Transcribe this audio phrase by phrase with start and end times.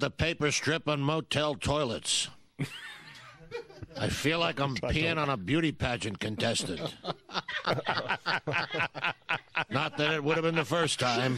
[0.00, 2.28] the paper strip on motel toilets.
[3.98, 6.80] I feel like I'm peeing on a beauty pageant contestant.
[9.70, 11.36] Not that it would have been the first time.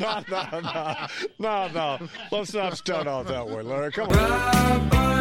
[0.00, 1.06] no, no, no,
[1.38, 1.98] no, no.
[2.30, 3.92] Let's not start off that way, Larry.
[3.92, 5.12] Come on.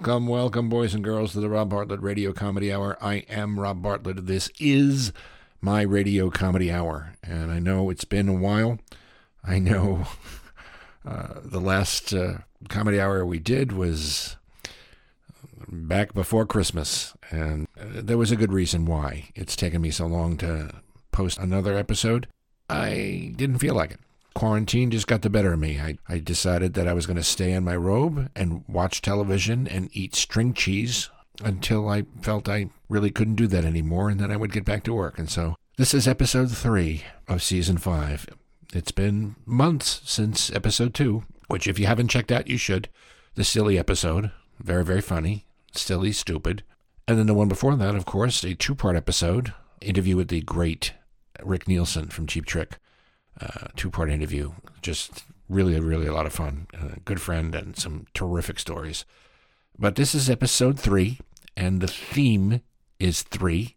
[0.00, 2.96] Welcome, welcome, boys and girls, to the Rob Bartlett Radio Comedy Hour.
[3.02, 4.24] I am Rob Bartlett.
[4.24, 5.12] This is
[5.60, 8.78] my Radio Comedy Hour, and I know it's been a while.
[9.44, 10.06] I know
[11.06, 12.38] uh, the last uh,
[12.70, 14.36] comedy hour we did was
[15.68, 20.06] back before Christmas, and uh, there was a good reason why it's taken me so
[20.06, 20.70] long to
[21.12, 22.26] post another episode.
[22.70, 24.00] I didn't feel like it.
[24.34, 25.80] Quarantine just got the better of me.
[25.80, 29.66] I, I decided that I was going to stay in my robe and watch television
[29.66, 31.10] and eat string cheese
[31.42, 34.84] until I felt I really couldn't do that anymore and then I would get back
[34.84, 35.18] to work.
[35.18, 38.26] And so this is episode three of season five.
[38.72, 42.88] It's been months since episode two, which if you haven't checked out, you should.
[43.34, 44.30] The silly episode.
[44.60, 45.46] Very, very funny.
[45.72, 46.62] Silly, stupid.
[47.08, 50.42] And then the one before that, of course, a two part episode interview with the
[50.42, 50.92] great
[51.42, 52.76] Rick Nielsen from Cheap Trick.
[53.40, 54.52] Uh, two part interview.
[54.82, 56.66] Just really, really a lot of fun.
[57.04, 59.04] Good friend and some terrific stories.
[59.78, 61.18] But this is episode three,
[61.56, 62.60] and the theme
[62.98, 63.76] is three.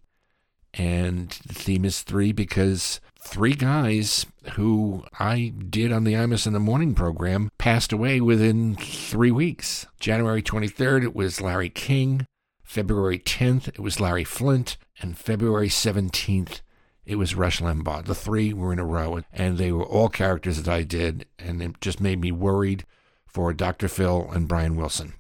[0.74, 6.54] And the theme is three because three guys who I did on the Imus in
[6.54, 9.86] the Morning program passed away within three weeks.
[10.00, 12.26] January 23rd, it was Larry King.
[12.64, 14.78] February 10th, it was Larry Flynt.
[15.00, 16.62] And February 17th,
[17.06, 18.06] it was Rush Limbaugh.
[18.06, 21.62] The three were in a row, and they were all characters that I did, and
[21.62, 22.86] it just made me worried
[23.28, 23.88] for Dr.
[23.88, 25.14] Phil and Brian Wilson,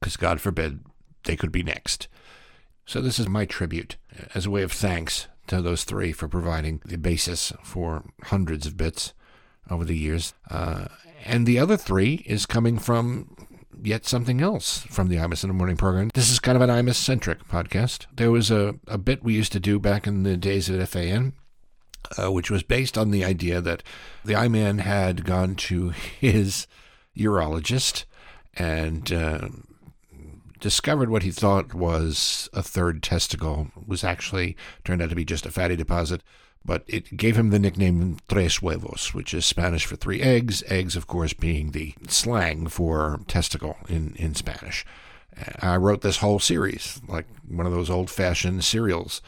[0.00, 0.80] because God forbid
[1.24, 2.08] they could be next.
[2.86, 3.96] So this is my tribute
[4.34, 8.76] as a way of thanks to those three for providing the basis for hundreds of
[8.76, 9.12] bits
[9.70, 10.34] over the years.
[10.50, 10.86] Uh,
[11.24, 13.36] and the other three is coming from
[13.82, 16.10] yet something else from the Imus in the Morning program.
[16.14, 18.06] This is kind of an Imus centric podcast.
[18.12, 21.34] There was a, a bit we used to do back in the days at FAN,
[22.18, 23.82] uh, which was based on the idea that
[24.24, 26.66] the I Man had gone to his
[27.16, 28.04] urologist
[28.54, 29.48] and uh,
[30.60, 35.46] discovered what he thought was a third testicle was actually turned out to be just
[35.46, 36.22] a fatty deposit
[36.64, 40.96] but it gave him the nickname tres huevos which is spanish for three eggs eggs
[40.96, 44.84] of course being the slang for testicle in, in spanish
[45.60, 49.22] i wrote this whole series like one of those old-fashioned serials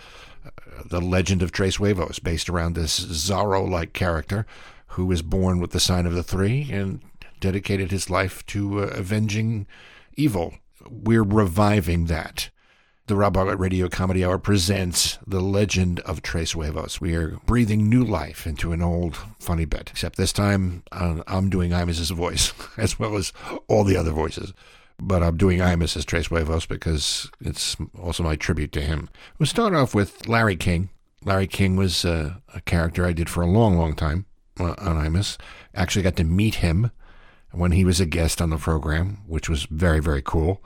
[0.44, 4.46] uh, the legend of tres huevos based around this zorro-like character
[4.88, 7.00] who was born with the sign of the three and
[7.40, 9.66] dedicated his life to uh, avenging
[10.16, 10.54] evil
[10.88, 12.50] we're reviving that.
[13.12, 16.98] The Rob Bartlett Radio Comedy Hour presents The Legend of Tres Huevos.
[16.98, 21.50] We are breathing new life into an old funny bit, except this time uh, I'm
[21.50, 23.34] doing Imus's voice as well as
[23.68, 24.54] all the other voices.
[24.98, 29.10] But I'm doing Imus as Tres Huevos because it's also my tribute to him.
[29.38, 30.88] We'll start off with Larry King.
[31.22, 34.24] Larry King was uh, a character I did for a long, long time
[34.58, 35.36] uh, on Imus.
[35.74, 36.90] Actually got to meet him
[37.50, 40.64] when he was a guest on the program, which was very, very cool.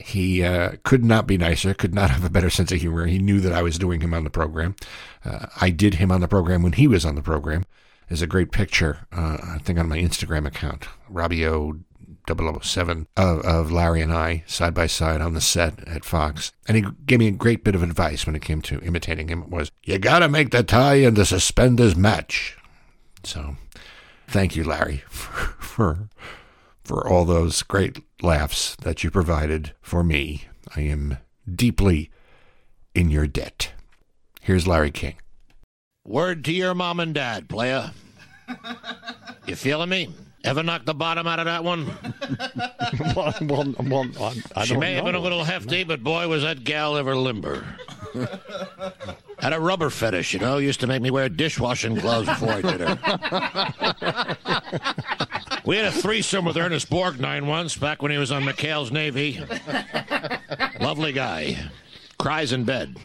[0.00, 3.06] He uh, could not be nicer, could not have a better sense of humor.
[3.06, 4.74] He knew that I was doing him on the program.
[5.24, 7.64] Uh, I did him on the program when he was on the program.
[8.08, 11.82] There's a great picture, uh, I think, on my Instagram account, Robio
[12.28, 16.52] 007, of, of Larry and I side by side on the set at Fox.
[16.66, 19.42] And he gave me a great bit of advice when it came to imitating him.
[19.42, 22.56] It was, you got to make the tie and the suspenders match.
[23.22, 23.56] So
[24.26, 26.08] thank you, Larry, for, for
[26.90, 30.44] for all those great laughs that you provided for me.
[30.76, 31.18] I am
[31.52, 32.10] deeply
[32.94, 33.72] in your debt.
[34.40, 35.16] Here's Larry King.
[36.04, 37.90] Word to your mom and dad, playa.
[39.46, 40.08] You feeling me?
[40.42, 41.86] Ever knock the bottom out of that one?
[43.14, 46.42] well, well, well, I, I she may have been a little hefty, but boy, was
[46.42, 47.64] that gal ever limber.
[49.38, 50.58] Had a rubber fetish, you know.
[50.58, 54.36] Used to make me wear dishwashing gloves before I did her.
[55.66, 59.38] We had a threesome with Ernest Borgnine once, back when he was on McHale's Navy.
[60.80, 61.58] Lovely guy.
[62.18, 62.96] Cries in bed.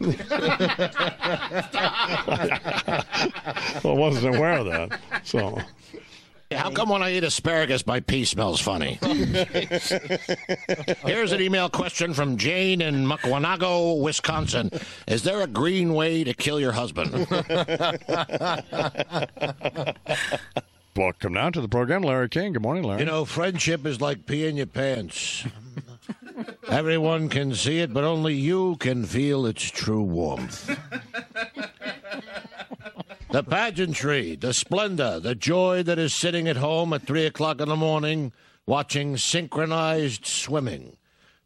[3.84, 5.00] Well, I wasn't aware of that.
[5.24, 5.60] So,
[6.52, 9.00] How come when I eat asparagus, my pee smells funny?
[11.04, 14.70] Here's an email question from Jane in Mukwonago, Wisconsin.
[15.08, 17.10] Is there a green way to kill your husband?
[20.96, 22.52] welcome now to the program, Larry King.
[22.52, 23.00] Good morning, Larry.
[23.00, 25.44] You know, friendship is like peeing your pants.
[26.68, 30.70] Everyone can see it, but only you can feel its true warmth.
[33.36, 37.68] The pageantry, the splendor, the joy that is sitting at home at three o'clock in
[37.68, 38.32] the morning
[38.64, 40.96] watching synchronized swimming.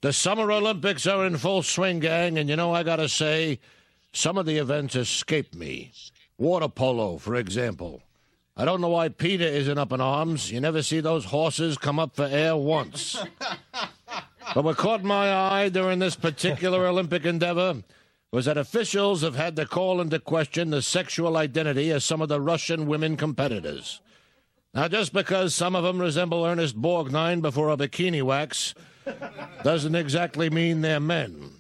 [0.00, 3.58] The Summer Olympics are in full swing, gang, and you know, I gotta say,
[4.12, 5.90] some of the events escape me.
[6.38, 8.02] Water polo, for example.
[8.56, 10.52] I don't know why Peter isn't up in arms.
[10.52, 13.20] You never see those horses come up for air once.
[14.52, 17.84] But what caught my eye during this particular Olympic endeavor
[18.32, 22.28] was that officials have had to call into question the sexual identity of some of
[22.28, 24.00] the Russian women competitors.
[24.72, 28.74] Now, just because some of them resemble Ernest Borgnine before a bikini wax
[29.64, 31.50] doesn't exactly mean they're men.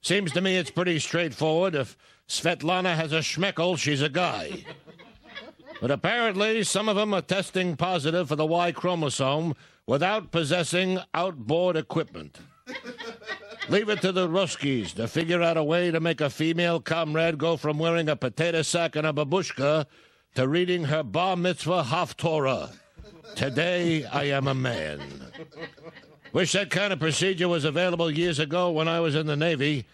[0.00, 1.76] Seems to me it's pretty straightforward.
[1.76, 1.96] If
[2.26, 4.64] Svetlana has a schmeckle, she's a guy.
[5.80, 9.54] But apparently, some of them are testing positive for the Y chromosome
[9.86, 12.38] without possessing outboard equipment.
[13.68, 17.38] Leave it to the Ruskies to figure out a way to make a female comrade
[17.38, 19.86] go from wearing a potato sack and a babushka
[20.34, 22.74] to reading her bar mitzvah haftorah.
[23.36, 25.00] Today I am a man.
[26.32, 29.86] Wish that kind of procedure was available years ago when I was in the Navy.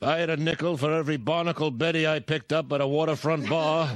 [0.00, 3.48] If I had a nickel for every barnacle Betty I picked up at a waterfront
[3.48, 3.90] bar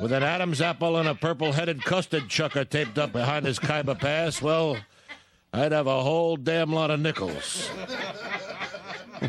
[0.00, 3.94] with an Adam's apple and a purple headed custard chucker taped up behind his Khyber
[3.94, 4.76] pass, well,
[5.54, 7.70] I'd have a whole damn lot of nickels.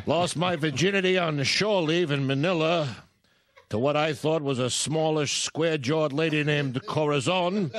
[0.05, 2.95] Lost my virginity on shore leave in Manila
[3.69, 7.71] to what I thought was a smallish, square jawed lady named Corazon,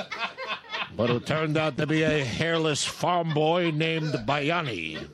[0.95, 5.07] but who turned out to be a hairless farm boy named Bayani.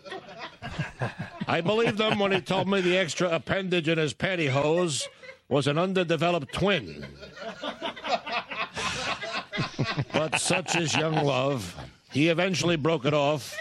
[1.48, 5.08] I believed him when he told me the extra appendage in his pantyhose
[5.48, 7.06] was an underdeveloped twin.
[10.14, 11.76] but such is young love.
[12.12, 13.58] He eventually broke it off.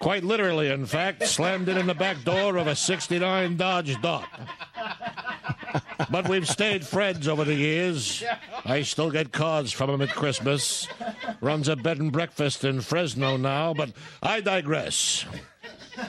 [0.00, 4.28] Quite literally, in fact, slammed it in the back door of a 69 Dodge Dart.
[6.10, 8.22] But we've stayed friends over the years.
[8.64, 10.88] I still get cards from him at Christmas.
[11.40, 13.92] Runs a bed and breakfast in Fresno now, but
[14.22, 15.24] I digress.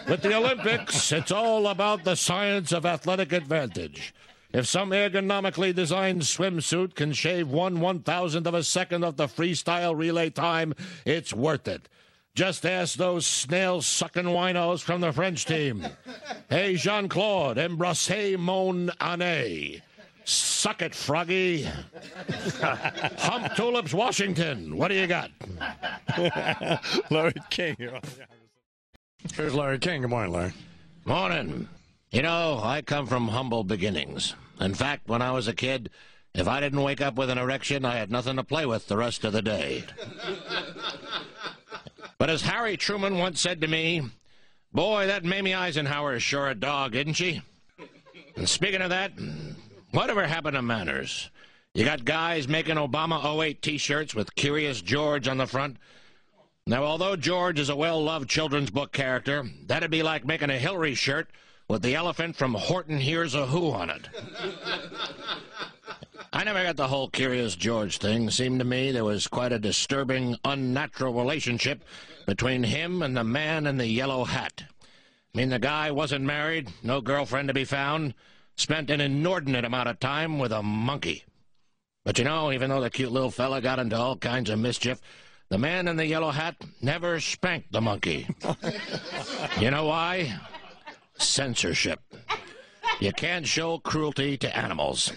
[0.08, 4.14] With the Olympics, it's all about the science of athletic advantage.
[4.54, 9.26] If some ergonomically designed swimsuit can shave one one thousandth of a second off the
[9.26, 11.90] freestyle relay time, it's worth it.
[12.36, 15.86] Just ask those snail sucking winos from the French team.
[16.50, 19.82] Hey, Jean Claude, embrassez mon année.
[20.24, 21.64] Suck it, Froggy.
[23.18, 24.78] Humptulips, Washington.
[24.78, 25.32] What do you got?
[27.10, 27.76] Larry King.
[29.34, 30.02] Here's Larry King.
[30.02, 30.54] Good morning, Larry.
[31.06, 31.68] Morning.
[32.12, 34.36] You know, I come from humble beginnings.
[34.60, 35.90] In fact, when I was a kid,
[36.34, 38.98] if I didn't wake up with an erection, I had nothing to play with the
[38.98, 39.84] rest of the day.
[42.18, 44.04] but as Harry Truman once said to me,
[44.74, 47.42] Boy, that Mamie Eisenhower is sure a dog, isn't she?
[48.36, 49.12] And speaking of that,
[49.92, 51.30] whatever happened to manners?
[51.76, 55.78] You got guys making Obama 08 t shirts with Curious George on the front.
[56.66, 60.58] Now, although George is a well loved children's book character, that'd be like making a
[60.58, 61.30] Hillary shirt
[61.68, 64.10] with the elephant from Horton Hears a Who on it.
[66.32, 68.30] I never got the whole Curious George thing.
[68.30, 71.84] Seemed to me there was quite a disturbing, unnatural relationship
[72.26, 74.64] between him and the man in the yellow hat.
[75.34, 78.14] I mean, the guy wasn't married, no girlfriend to be found,
[78.56, 81.24] spent an inordinate amount of time with a monkey.
[82.04, 85.02] But you know, even though the cute little fella got into all kinds of mischief,
[85.50, 88.28] the man in the yellow hat never spanked the monkey.
[89.60, 90.34] you know why?
[91.18, 92.00] Censorship.
[93.00, 95.12] You can't show cruelty to animals.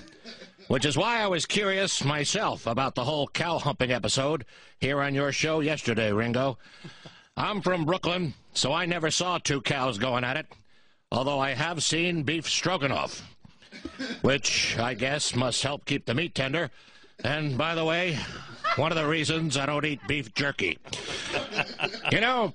[0.69, 4.45] Which is why I was curious myself about the whole cow humping episode
[4.81, 6.59] here on your show yesterday, Ringo.
[7.37, 10.47] I'm from Brooklyn, so I never saw two cows going at it,
[11.13, 13.23] although I have seen beef stroganoff,
[14.23, 16.71] which I guess must help keep the meat tender.
[17.23, 18.19] And by the way,
[18.75, 20.79] one of the reasons I don't eat beef jerky.
[22.11, 22.55] You know,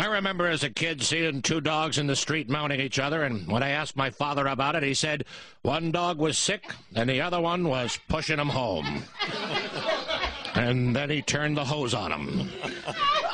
[0.00, 3.46] I remember as a kid seeing two dogs in the street mounting each other, and
[3.46, 5.26] when I asked my father about it, he said
[5.60, 9.02] one dog was sick and the other one was pushing him home.
[10.54, 12.48] and then he turned the hose on him.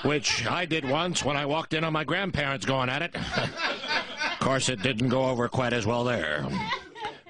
[0.02, 3.14] Which I did once when I walked in on my grandparents going at it.
[3.14, 6.44] of course, it didn't go over quite as well there.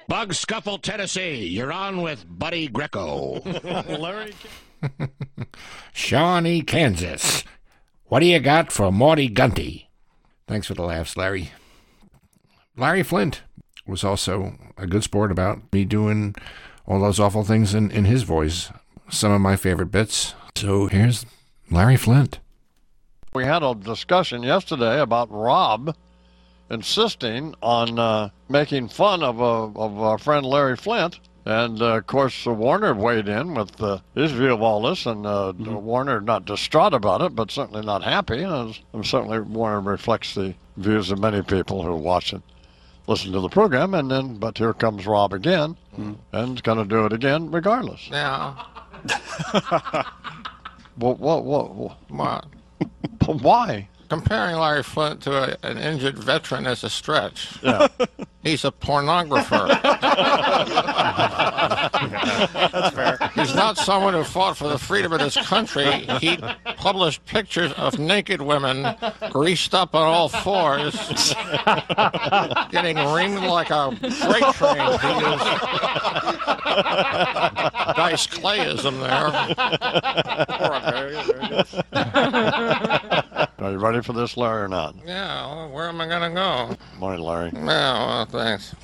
[0.07, 1.45] Bug Scuffle, Tennessee.
[1.45, 3.41] You're on with Buddy Greco.
[3.87, 4.33] Larry
[5.93, 7.43] Shawnee, Kansas.
[8.09, 9.89] What do you got for Morty Gunty?
[10.47, 11.51] Thanks for the laughs, Larry.
[12.77, 13.41] Larry Flynt
[13.85, 16.33] was also a good sport about me doing
[16.85, 18.71] all those awful things in, in his voice.
[19.09, 20.35] Some of my favorite bits.
[20.55, 21.25] So here's
[21.69, 22.39] Larry Flynt.
[23.33, 25.93] We had a discussion yesterday about Rob
[26.71, 31.19] insisting on uh, making fun of, a, of our friend Larry Flynt.
[31.47, 35.05] And uh, of course, uh, Warner weighed in with uh, his view of all this,
[35.05, 38.43] and uh, Warner not distraught about it, but certainly not happy.
[38.43, 42.43] And and certainly, Warner reflects the views of many people who watch and
[43.07, 43.93] listen to the program.
[43.93, 45.77] And then, but here comes Rob again,
[46.33, 48.09] and going to do it again regardless.
[48.11, 48.53] Yeah.
[50.95, 51.75] What, what, what,
[52.09, 52.47] What?
[53.41, 53.87] why?
[54.09, 57.57] Comparing Larry Flynt to a, an injured veteran is a stretch.
[57.61, 57.87] Yeah.
[58.47, 59.67] He's a pornographer.
[62.71, 63.17] That's fair.
[63.35, 66.07] He's not someone who fought for the freedom of his country.
[66.21, 66.37] He
[66.77, 68.95] published pictures of naked women
[69.31, 70.95] greased up on all fours,
[72.71, 74.97] getting ringed like a freight train.
[74.99, 75.43] He used
[77.97, 79.27] Dice Clayism there.
[83.59, 84.95] Are you ready for this, Larry, or not?
[85.05, 86.75] Yeah, well, where am I going to go?
[86.99, 87.49] Morning, Larry.
[87.53, 88.75] Yeah, well, thanks.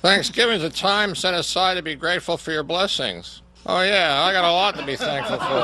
[0.00, 3.42] Thanksgiving's a time set aside to be grateful for your blessings.
[3.66, 5.54] Oh, yeah, I got a lot to be thankful for.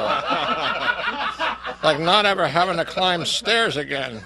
[1.82, 4.20] Like not ever having to climb stairs again.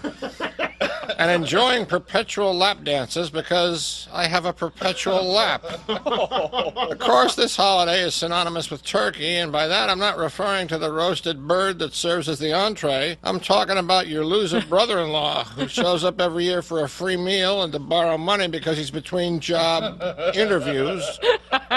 [1.22, 5.64] And enjoying perpetual lap dances because I have a perpetual lap.
[5.88, 10.78] Of course, this holiday is synonymous with turkey, and by that I'm not referring to
[10.78, 13.18] the roasted bird that serves as the entree.
[13.22, 16.88] I'm talking about your loser brother in law who shows up every year for a
[16.88, 20.02] free meal and to borrow money because he's between job
[20.34, 21.20] interviews,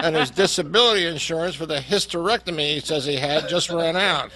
[0.03, 4.31] and his disability insurance for the hysterectomy he says he had just ran out.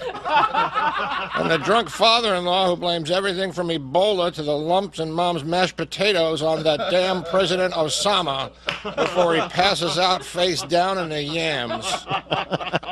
[1.36, 5.12] And the drunk father in law who blames everything from Ebola to the lumps in
[5.12, 8.51] mom's mashed potatoes on that damn President Osama
[8.96, 12.06] before he passes out face down in the yams.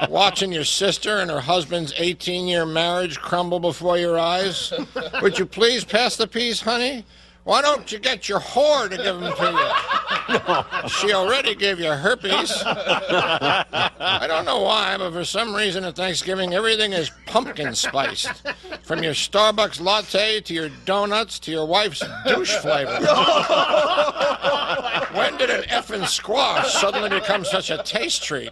[0.09, 4.73] Watching your sister and her husband's 18 year marriage crumble before your eyes.
[5.21, 7.05] Would you please pass the peas, honey?
[7.47, 10.89] Why don't you get your whore to give them to you?
[10.89, 12.51] She already gave you herpes.
[12.65, 18.43] I don't know why, but for some reason at Thanksgiving, everything is pumpkin spiced.
[18.83, 22.99] From your Starbucks latte to your donuts to your wife's douche flavor.
[25.13, 28.51] When did an effing squash suddenly become such a taste treat?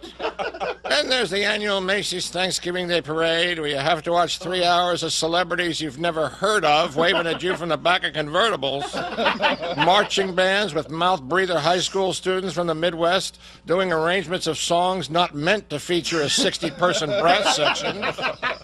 [0.88, 5.02] Then there's the annual Macy's Thanksgiving Day Parade where you have to watch three hours
[5.02, 8.85] of celebrities you've never heard of waving at you from the back of convertibles.
[9.76, 15.10] Marching bands with mouth breather high school students from the Midwest doing arrangements of songs
[15.10, 18.00] not meant to feature a 60 person brass section,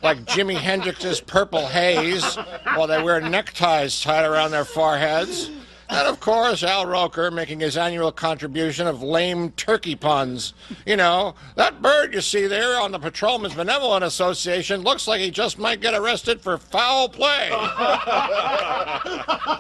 [0.03, 2.37] like Jimi Hendrix's Purple Haze,
[2.75, 5.51] while they wear neckties tied around their foreheads.
[5.93, 10.55] And of course, Al Roker making his annual contribution of lame turkey puns.
[10.87, 15.31] You know, that bird you see there on the Patrolmen's Benevolent Association looks like he
[15.31, 17.51] just might get arrested for foul play.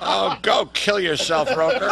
[0.01, 1.91] oh, go kill yourself, Roker.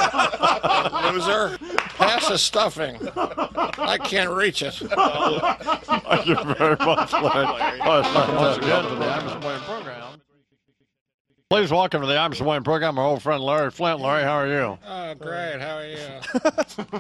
[1.12, 1.59] Loser.
[1.99, 2.97] Pass the stuffing.
[3.16, 4.73] I can't reach it.
[4.73, 7.78] Thank you very much, Larry.
[7.80, 10.20] Welcome once again to the Iverson Wayne program.
[11.50, 13.99] Please welcome to the Iverson Wayne program our old friend Larry Flynt.
[13.99, 14.78] Larry, how are you?
[14.87, 15.59] Oh, great.
[15.61, 15.99] How are you?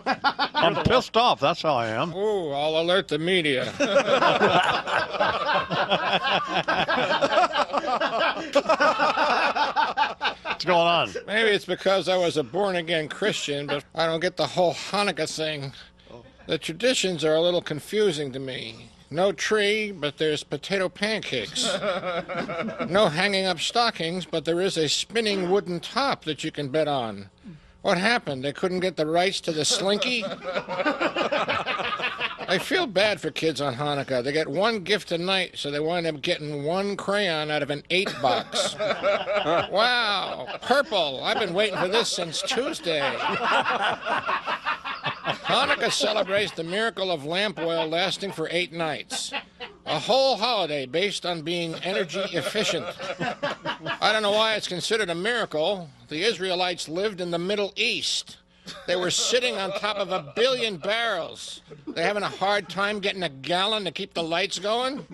[0.54, 1.38] I'm pissed off.
[1.38, 2.12] That's how I am.
[2.12, 3.66] Ooh, I'll alert the media.
[10.42, 11.14] What's going on?
[11.28, 14.74] Maybe it's because I was a born again Christian, but I don't get the whole
[14.74, 15.72] Hanukkah thing.
[16.48, 18.90] The traditions are a little confusing to me.
[19.12, 21.68] No tree, but there's potato pancakes.
[22.88, 26.88] No hanging up stockings, but there is a spinning wooden top that you can bet
[26.88, 27.30] on.
[27.82, 28.44] What happened?
[28.44, 30.24] They couldn't get the rights to the slinky?
[32.50, 34.24] I feel bad for kids on Hanukkah.
[34.24, 37.70] They get one gift a night, so they wind up getting one crayon out of
[37.70, 38.76] an eight box.
[38.78, 41.22] wow, purple.
[41.22, 43.00] I've been waiting for this since Tuesday.
[45.32, 49.32] Hanukkah celebrates the miracle of lamp oil lasting for eight nights.
[49.86, 52.86] A whole holiday based on being energy efficient.
[54.00, 55.88] I don't know why it's considered a miracle.
[56.08, 58.36] The Israelites lived in the Middle East.
[58.86, 61.62] They were sitting on top of a billion barrels.
[61.86, 65.06] They're having a hard time getting a gallon to keep the lights going.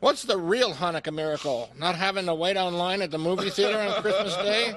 [0.00, 1.70] What's the real Hanukkah miracle?
[1.78, 4.74] Not having to wait online at the movie theater on Christmas Day?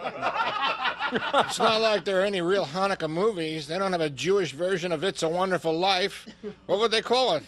[1.11, 3.67] It's not like there are any real Hanukkah movies.
[3.67, 6.27] They don't have a Jewish version of It's a Wonderful Life.
[6.67, 7.43] What would they call it?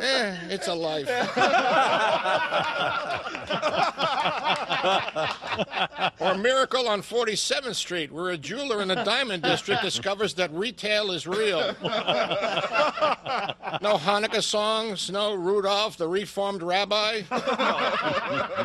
[0.00, 1.08] Eh, it's a life.
[6.20, 11.12] or Miracle on 47th Street, where a jeweler in the Diamond District discovers that retail
[11.12, 11.60] is real.
[13.80, 17.22] No Hanukkah songs, no Rudolph the Reformed Rabbi.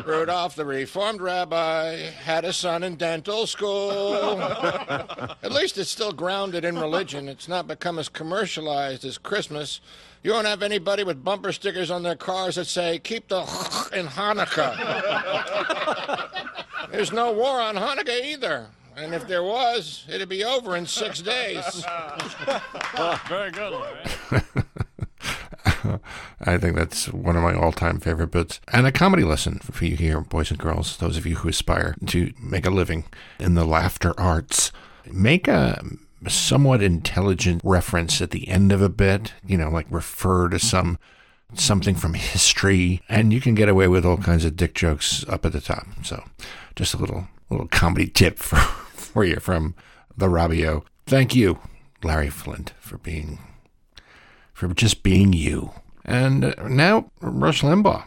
[0.04, 4.40] Rudolph the Reformed Rabbi had a son in dental school.
[4.40, 7.28] At least it's still grounded in religion.
[7.28, 9.80] It's not become as commercialized as Christmas.
[10.22, 13.40] You won't have anybody with bumper stickers on their cars that say, keep the
[13.92, 14.76] in Hanukkah.
[16.90, 18.66] There's no war on Hanukkah either.
[18.96, 21.84] And if there was, it'd be over in six days.
[23.28, 24.42] Very good, Larry.
[26.42, 29.96] I think that's one of my all-time favorite bits, and a comedy lesson for you
[29.96, 30.96] here, boys and girls.
[30.96, 33.04] Those of you who aspire to make a living
[33.38, 34.72] in the laughter arts,
[35.10, 35.82] make a
[36.28, 39.32] somewhat intelligent reference at the end of a bit.
[39.46, 40.98] You know, like refer to some
[41.54, 45.44] something from history, and you can get away with all kinds of dick jokes up
[45.44, 45.86] at the top.
[46.04, 46.24] So,
[46.76, 48.58] just a little little comedy tip for
[49.10, 49.74] for you from
[50.16, 50.84] the Robio.
[51.06, 51.58] Thank you,
[52.02, 53.38] Larry Flynt, for being
[54.54, 55.72] for just being you.
[56.04, 58.06] And uh, now, Rush Limbaugh.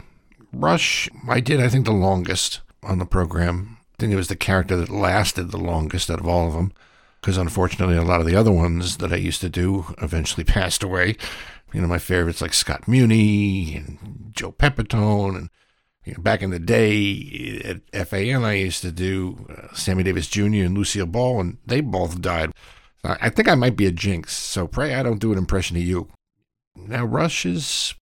[0.52, 3.78] Rush, I did, I think, the longest on the program.
[3.80, 6.72] I think it was the character that lasted the longest out of all of them,
[7.20, 10.82] because unfortunately, a lot of the other ones that I used to do eventually passed
[10.82, 11.16] away.
[11.72, 15.36] You know, my favorites like Scott Muni and Joe Pepitone.
[15.36, 15.50] And
[16.04, 20.28] you know, back in the day at FAN, I used to do uh, Sammy Davis
[20.28, 20.42] Jr.
[20.42, 22.52] and Lucille Ball, and they both died.
[23.02, 25.76] I I think I might be a jinx, so pray I don't do an impression
[25.76, 26.08] of you.
[26.76, 27.94] Now Rush is,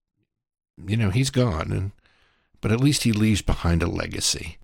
[0.86, 1.92] you know, he's gone, and
[2.60, 4.58] but at least he leaves behind a legacy.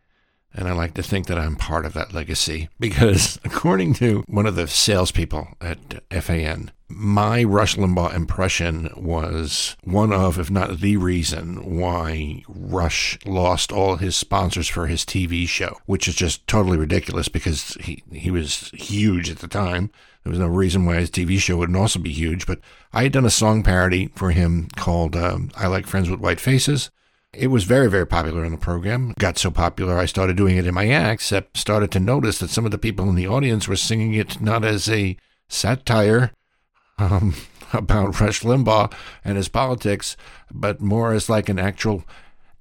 [0.54, 4.46] And I like to think that I'm part of that legacy because, according to one
[4.46, 5.78] of the salespeople at
[6.10, 13.70] FAN, my Rush Limbaugh impression was one of, if not the reason, why Rush lost
[13.72, 18.30] all his sponsors for his TV show, which is just totally ridiculous because he, he
[18.30, 19.90] was huge at the time.
[20.24, 22.60] There was no reason why his TV show wouldn't also be huge, but
[22.92, 26.40] I had done a song parody for him called um, I Like Friends with White
[26.40, 26.90] Faces.
[27.34, 29.14] It was very, very popular in the program.
[29.18, 32.50] Got so popular, I started doing it in my act, except started to notice that
[32.50, 35.16] some of the people in the audience were singing it not as a
[35.48, 36.32] satire
[36.98, 37.34] um,
[37.72, 38.92] about Rush Limbaugh
[39.24, 40.16] and his politics,
[40.50, 42.04] but more as like an actual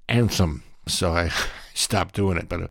[0.10, 0.64] anthem.
[0.86, 1.32] So I
[1.74, 2.50] stopped doing it.
[2.50, 2.68] But uh,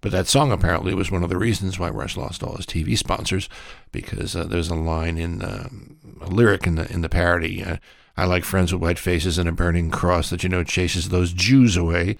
[0.00, 2.96] but that song apparently was one of the reasons why Rush lost all his TV
[2.96, 3.50] sponsors,
[3.92, 7.62] because uh, there's a line in um, a lyric in the in the parody.
[7.62, 7.76] Uh,
[8.20, 11.32] I like friends with white faces and a burning cross that you know chases those
[11.32, 12.18] Jews away.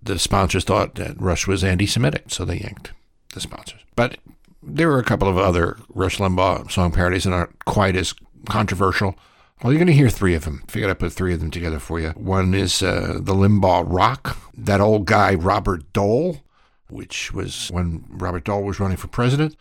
[0.00, 2.92] The sponsors thought that Rush was anti-Semitic, so they yanked
[3.32, 3.80] the sponsors.
[3.96, 4.18] But
[4.62, 8.14] there were a couple of other Rush Limbaugh song parodies that aren't quite as
[8.48, 9.16] controversial.
[9.60, 10.62] Well, you're going to hear three of them.
[10.68, 12.10] Figured I'd put three of them together for you.
[12.10, 16.42] One is uh, the Limbaugh Rock, that old guy Robert Dole,
[16.88, 19.56] which was when Robert Dole was running for president,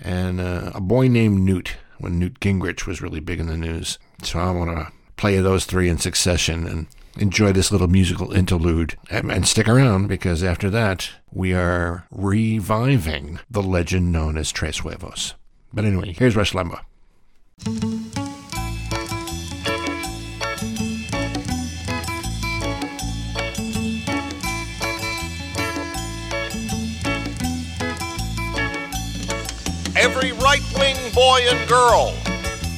[0.00, 3.98] and uh, a boy named Newt, when Newt Gingrich was really big in the news.
[4.22, 6.86] So I want to play those three in succession and
[7.18, 13.40] enjoy this little musical interlude and, and stick around because after that we are reviving
[13.50, 15.34] the legend known as Tres Huevos.
[15.72, 16.80] But anyway, here's Rush Limbaugh.
[29.96, 32.14] Every right wing boy and girl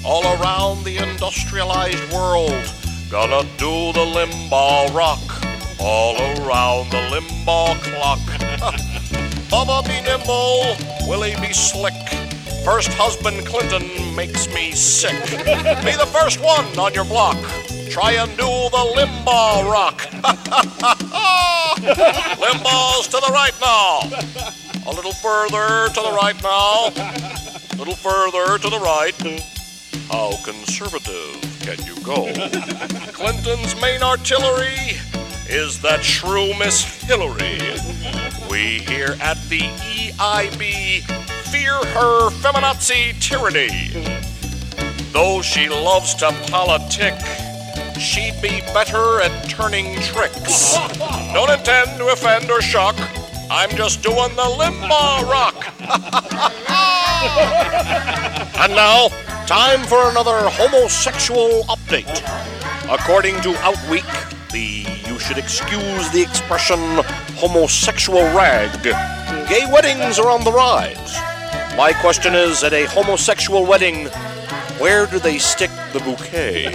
[0.05, 2.53] all around the industrialized world
[3.11, 5.21] gonna do the Limbaugh rock
[5.81, 8.19] all around the Limbaugh clock.
[9.51, 10.77] Bubba be nimble,
[11.09, 11.95] Willie be slick.
[12.65, 15.19] First husband Clinton makes me sick.
[15.31, 17.37] be the first one on your block.
[17.91, 19.99] Try and do the Limbaugh rock.
[22.39, 24.01] Limbaugh's to the right now.
[24.87, 26.93] A little further to the right now.
[27.73, 29.60] A little further to the right.
[30.11, 32.33] How conservative can you go?
[33.13, 34.99] Clinton's main artillery
[35.49, 37.61] is that shrew Miss Hillary.
[38.51, 41.03] We here at the EIB
[41.53, 43.91] fear her feminazi tyranny.
[45.13, 47.15] Though she loves to politic,
[48.01, 50.75] she'd be better at turning tricks.
[51.33, 52.97] Don't intend to offend or shock.
[53.53, 55.67] I'm just doing the limbo rock.
[58.61, 59.09] And now,
[59.47, 62.21] time for another homosexual update.
[62.91, 64.05] According to Outweek,
[64.51, 66.79] the you should excuse the expression
[67.37, 68.71] homosexual rag.
[69.49, 71.15] Gay weddings are on the rise.
[71.75, 74.09] My question is at a homosexual wedding,
[74.79, 76.65] where do they stick the bouquet?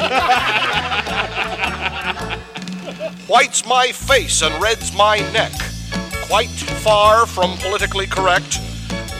[3.27, 5.51] White's my face and red's my neck.
[6.27, 6.49] Quite
[6.83, 8.59] far from politically correct.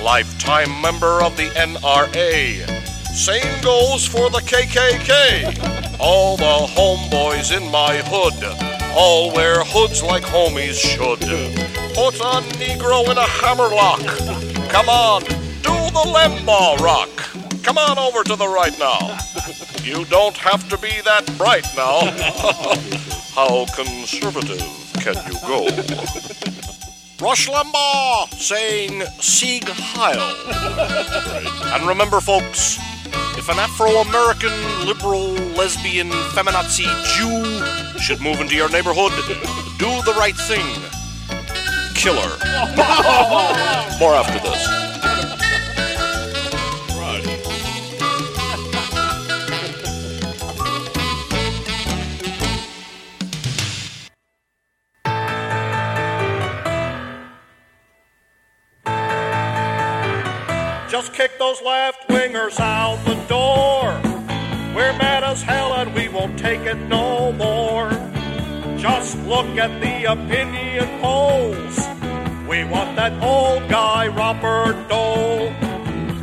[0.02, 2.66] Lifetime member of the NRA.
[3.14, 6.00] Same goes for the KKK.
[6.00, 11.20] All the homeboys in my hood all wear hoods like homies should.
[11.94, 14.00] Put a Negro in a hammerlock.
[14.70, 17.10] Come on, do the Limbaugh rock.
[17.62, 19.18] Come on over to the right now.
[19.84, 22.10] You don't have to be that bright now.
[23.36, 24.64] How conservative
[25.02, 26.35] can you go?
[27.26, 30.22] Rush Limbaugh saying Sieg Heil.
[31.74, 32.78] And remember, folks,
[33.36, 34.54] if an Afro American
[34.86, 36.86] liberal lesbian feminazi
[37.18, 39.12] Jew should move into your neighborhood,
[39.80, 40.68] do the right thing.
[41.96, 42.38] Kill her.
[44.00, 44.85] More after this.
[61.56, 63.92] Those left wingers out the door.
[64.76, 67.90] We're mad as hell and we won't take it no more.
[68.78, 71.78] Just look at the opinion polls.
[72.48, 75.50] We want that old guy, Robert Dole.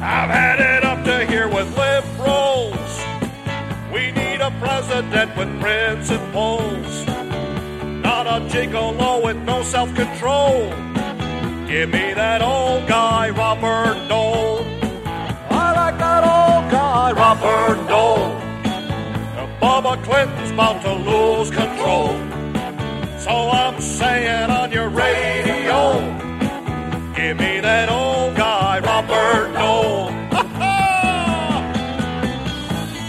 [0.02, 3.00] I've had it up to here with liberals.
[3.92, 7.06] We need a president with principles.
[8.02, 10.70] Not a gigolo with no self control.
[11.66, 14.71] Give me that old guy, Robert Dole.
[17.32, 18.36] Robert Dole.
[19.58, 22.08] Bubba Clinton's about to lose control.
[23.18, 25.94] So I'm saying on your radio,
[27.16, 30.10] give me that old guy, Robert Dole.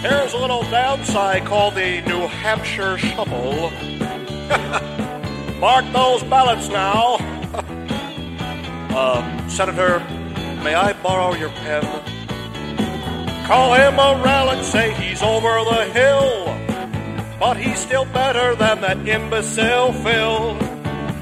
[0.00, 3.70] Here's a little downside called the New Hampshire Shuffle.
[5.60, 7.18] Mark those ballots now.
[8.88, 9.98] Uh, Senator,
[10.64, 12.13] may I borrow your pen?
[13.44, 16.46] Call him a relic, say he's over the hill.
[17.38, 20.54] But he's still better than that imbecile Phil.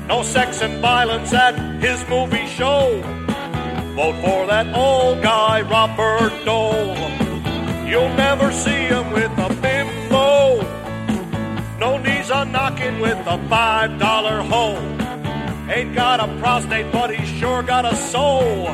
[0.06, 3.00] No sex and violence at his movie show.
[3.96, 6.96] Vote for that old guy, Robert Dole.
[7.88, 10.62] You'll never see him with a bimbo.
[11.80, 14.78] No knees are knocking with a five dollar hole.
[15.68, 18.68] Ain't got a prostate, but he's sure got a soul.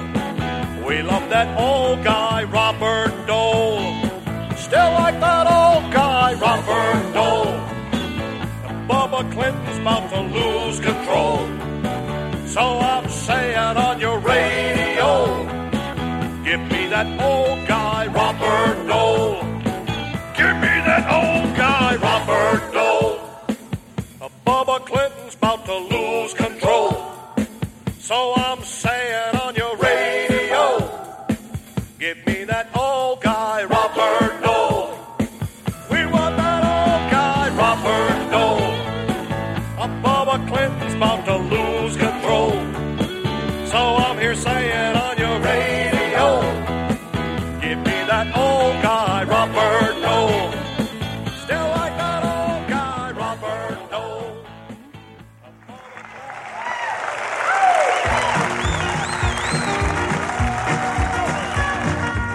[0.89, 3.93] We love that old guy, Robert Dole.
[4.57, 7.61] Still like that old guy, Robert Dole.
[8.89, 11.41] Bubba Clinton's about to lose control.
[12.47, 15.11] So I'm saying on your radio,
[16.43, 19.43] give me that old guy, Robert Dole.
[20.39, 23.21] Give me that old guy, Robert Dole.
[24.47, 26.97] Bubba Clinton's about to lose control.
[27.99, 29.38] So I'm saying
[40.29, 42.51] Bubba Clinton's about to lose control.
[43.67, 46.43] So I'm here saying on your radio,
[47.63, 50.53] give me that old guy, Robert Dole.
[51.45, 54.35] Still like that old guy, Robert Dole.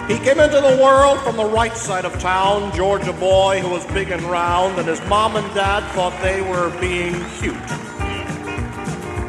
[0.08, 3.86] He came into the world from the right side of town, Georgia boy who was
[3.92, 7.54] big and round, and his mom and dad thought they were being cute.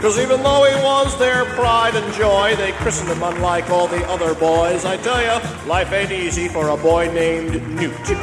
[0.06, 4.08] Because even though he was their pride and joy, they christened him unlike all the
[4.08, 4.86] other boys.
[4.86, 7.92] I tell you, life ain't easy for a boy named Newt.
[8.08, 8.14] he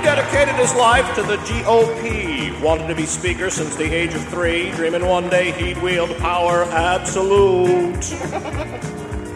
[0.00, 4.70] dedicated his life to the GOP, wanted to be speaker since the age of three,
[4.70, 8.02] dreaming one day he'd wield power absolute.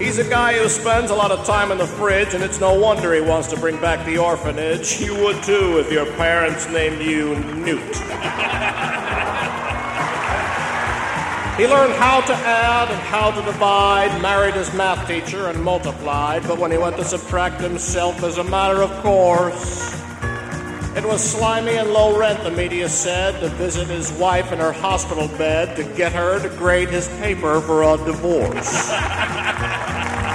[0.01, 2.73] He's a guy who spends a lot of time in the fridge, and it's no
[2.73, 4.99] wonder he wants to bring back the orphanage.
[4.99, 8.01] You would too if your parents named you Newt.
[11.61, 16.49] He learned how to add and how to divide, married his math teacher, and multiplied,
[16.49, 19.93] but when he went to subtract himself as a matter of course,
[20.97, 24.73] it was slimy and low rent, the media said, to visit his wife in her
[24.73, 28.91] hospital bed to get her to grade his paper for a divorce.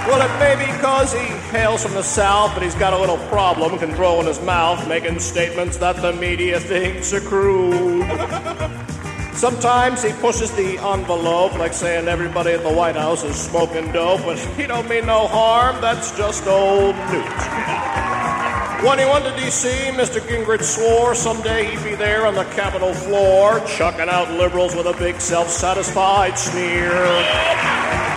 [0.05, 3.17] Well, it may be because he hails from the South, but he's got a little
[3.27, 8.05] problem controlling his mouth, making statements that the media thinks are crude.
[9.35, 14.21] Sometimes he pushes the envelope, like saying everybody at the White House is smoking dope,
[14.21, 15.81] but he don't mean no harm.
[15.81, 17.25] That's just old Newt.
[18.87, 20.21] When he went to D.C., Mr.
[20.21, 24.93] Gingrich swore someday he'd be there on the Capitol floor, chucking out liberals with a
[24.93, 27.74] big self-satisfied sneer.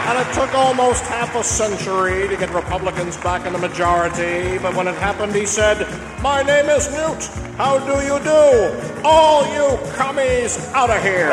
[0.08, 4.74] And it took almost half a century to get Republicans back in the majority, but
[4.74, 5.86] when it happened, he said,
[6.22, 7.24] My name is Newt.
[7.58, 9.02] How do you do?
[9.04, 11.30] All you commies out of here.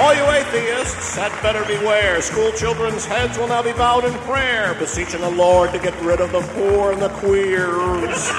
[0.00, 2.20] All you atheists had better beware.
[2.20, 6.20] School children's heads will now be bowed in prayer, beseeching the Lord to get rid
[6.20, 8.32] of the poor and the queers.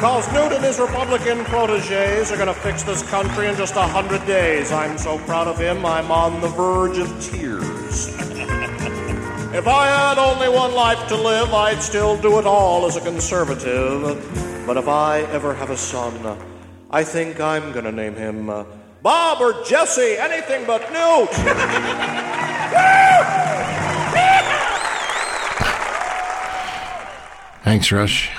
[0.00, 3.82] Because Newt and his Republican proteges are going to fix this country in just a
[3.82, 4.72] hundred days.
[4.72, 8.08] I'm so proud of him, I'm on the verge of tears.
[9.52, 13.02] If I had only one life to live, I'd still do it all as a
[13.02, 14.64] conservative.
[14.66, 16.38] But if I ever have a son,
[16.90, 18.64] I think I'm going to name him uh,
[19.02, 21.30] Bob or Jesse, anything but Newt.
[27.64, 28.30] Thanks, Rush.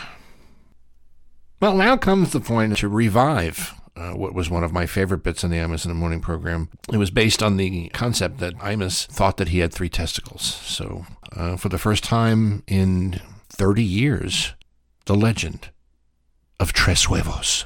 [1.62, 5.44] Well, now comes the point to revive uh, what was one of my favorite bits
[5.44, 6.70] in the Imus in the Morning program.
[6.92, 10.42] It was based on the concept that Imus thought that he had three testicles.
[10.42, 14.56] So, uh, for the first time in 30 years,
[15.06, 15.70] the legend
[16.60, 17.66] of Tres Huevos.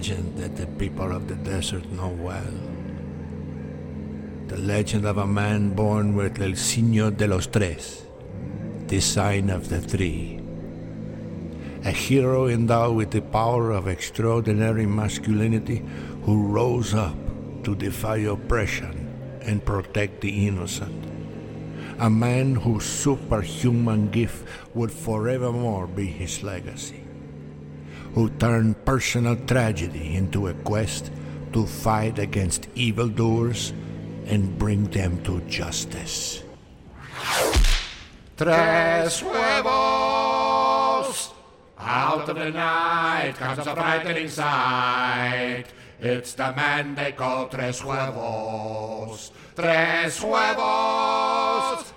[0.00, 2.54] Legend that the people of the desert know well.
[4.48, 8.06] The legend of a man born with El Signo de los Tres,
[8.86, 10.40] the sign of the three.
[11.84, 15.84] A hero endowed with the power of extraordinary masculinity
[16.24, 17.18] who rose up
[17.64, 18.96] to defy oppression
[19.42, 21.04] and protect the innocent.
[21.98, 27.04] A man whose superhuman gift would forevermore be his legacy
[28.14, 31.12] who turned personal tragedy into a quest
[31.52, 33.72] to fight against evildoers
[34.26, 36.42] and bring them to justice.
[38.36, 40.10] Tres huevos!
[41.78, 45.66] Out of the night comes a frightening sight.
[46.00, 49.30] It's the man they call Tres Huevos.
[49.54, 51.49] Tres Huevos!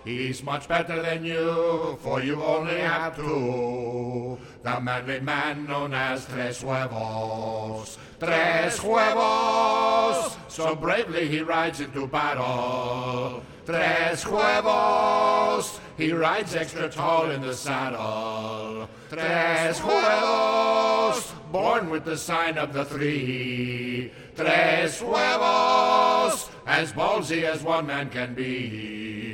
[0.04, 4.38] He's much better than you, for you only have two.
[4.62, 7.98] The manly man known as Tres Huevos.
[8.20, 10.38] Tres Huevos!
[10.50, 13.44] So bravely he rides into battle.
[13.66, 15.80] Tres Huevos!
[15.98, 18.90] He rides extra tall in the saddle.
[19.10, 21.32] Tres Huevos!
[21.52, 24.12] Born with the sign of the three.
[24.36, 26.50] Tres Huevos!
[26.66, 29.33] As ballsy as one man can be.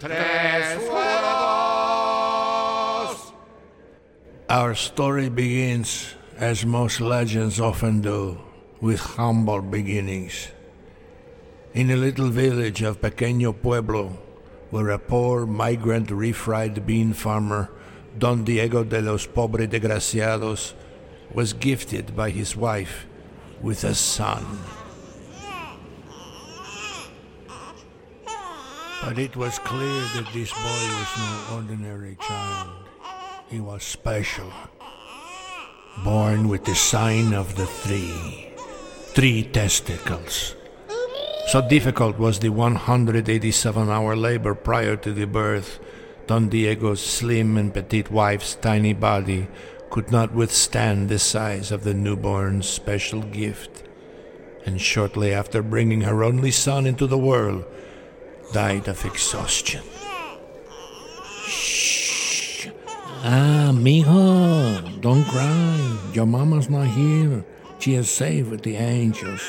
[0.00, 0.88] Tres!
[4.48, 8.38] Our story begins, as most legends often do,
[8.80, 10.48] with humble beginnings.
[11.74, 14.16] In a little village of Pequeño Pueblo,
[14.70, 17.70] where a poor migrant refried bean farmer,
[18.18, 20.72] Don Diego de los Pobres Desgraciados,
[21.32, 23.06] was gifted by his wife
[23.60, 24.46] with a son.
[29.02, 32.70] But it was clear that this boy was no ordinary child.
[33.48, 34.52] He was special.
[36.04, 38.52] Born with the sign of the three.
[39.14, 40.56] Three testicles.
[41.46, 45.78] So difficult was the 187 hour labor prior to the birth,
[46.26, 49.48] Don Diego's slim and petite wife's tiny body
[49.90, 53.84] could not withstand the size of the newborn's special gift,
[54.66, 57.64] and shortly after bringing her only son into the world,
[58.52, 59.82] died of exhaustion.
[61.46, 62.68] Shh!
[63.22, 65.98] Ah, mijo, don't cry.
[66.12, 67.44] Your mama's not here.
[67.78, 69.42] She is safe with the angels.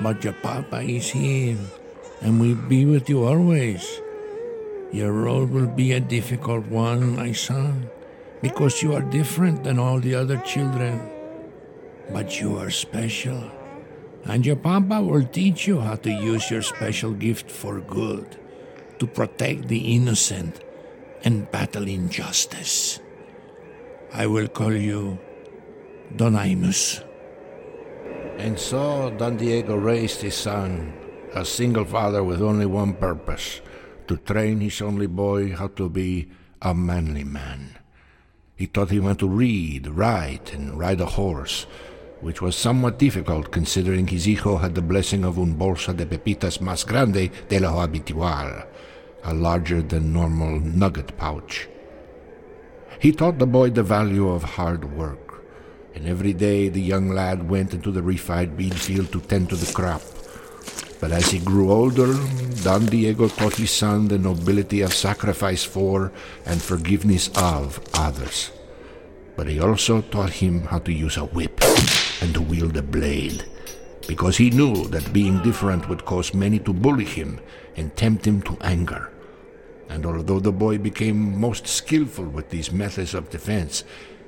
[0.00, 1.56] But your papa is here,
[2.20, 4.00] and will be with you always.
[4.90, 7.88] Your road will be a difficult one, my son,
[8.42, 11.00] because you are different than all the other children.
[12.10, 13.50] But you are special.
[14.24, 18.36] And your papa will teach you how to use your special gift for good,
[18.98, 20.64] to protect the innocent
[21.24, 23.00] and battle injustice.
[24.12, 25.18] I will call you
[26.16, 27.04] Don Imus.
[28.38, 30.92] And so Don Diego raised his son
[31.34, 33.60] a single father with only one purpose
[34.06, 36.30] to train his only boy how to be
[36.62, 37.76] a manly man.
[38.56, 41.66] He taught him how to read, write, and ride a horse,
[42.24, 46.58] which was somewhat difficult considering his hijo had the blessing of un bolsa de pepitas
[46.58, 48.66] más grande de lo habitual,
[49.24, 51.68] a larger than normal nugget pouch.
[52.98, 55.44] He taught the boy the value of hard work,
[55.94, 59.56] and every day the young lad went into the refried bean field to tend to
[59.56, 60.00] the crop.
[61.00, 62.14] But as he grew older,
[62.62, 66.10] Don Diego taught his son the nobility of sacrifice for
[66.46, 68.50] and forgiveness of others.
[69.36, 71.60] But he also taught him how to use a whip
[72.20, 73.44] and to wield a blade,
[74.06, 77.40] because he knew that being different would cause many to bully him
[77.76, 79.10] and tempt him to anger.
[79.88, 83.84] And although the boy became most skillful with these methods of defense,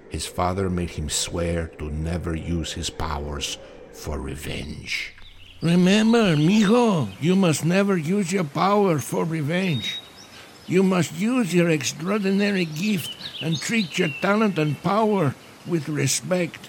[0.08, 3.58] his father made him swear to never use his powers
[3.92, 5.14] for revenge.
[5.62, 9.98] Remember, mijo, you must never use your power for revenge.
[10.68, 15.34] You must use your extraordinary gift and treat your talent and power
[15.66, 16.68] with respect,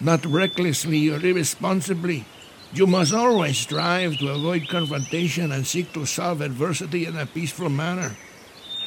[0.00, 2.24] not recklessly or irresponsibly.
[2.72, 7.68] You must always strive to avoid confrontation and seek to solve adversity in a peaceful
[7.70, 8.16] manner.